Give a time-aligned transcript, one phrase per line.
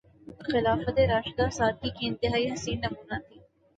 [0.45, 3.37] خلافت راشدہ سادگی کا انتہائی حسین نمونہ تھی۔